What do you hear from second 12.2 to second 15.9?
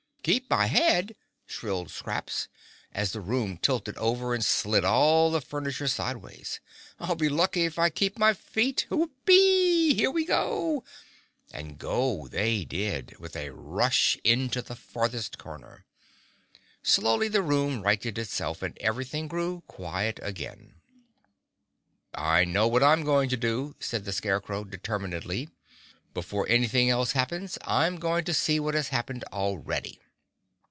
they did with a rush into the farthest corner.